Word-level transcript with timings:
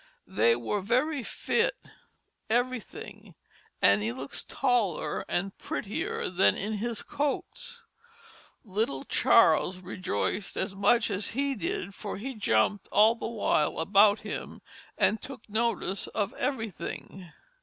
They 0.25 0.55
were 0.55 0.81
very 0.81 1.21
fitt, 1.21 1.75
everything, 2.49 3.35
and 3.83 4.01
he 4.01 4.11
looks 4.11 4.43
taller 4.43 5.23
and 5.29 5.55
prettyer 5.59 6.27
than 6.27 6.55
in 6.55 6.79
his 6.79 7.03
coats. 7.03 7.83
Little 8.65 9.03
Charles 9.05 9.77
rejoyced 9.79 10.57
as 10.57 10.75
much 10.75 11.11
as 11.11 11.33
he 11.37 11.53
did 11.53 11.93
for 11.93 12.17
he 12.17 12.33
jumpt 12.33 12.87
all 12.91 13.13
the 13.13 13.27
while 13.27 13.77
about 13.79 14.21
him 14.21 14.63
and 14.97 15.21
took 15.21 15.47
notice 15.47 16.07
of 16.07 16.33
everything. 16.33 17.31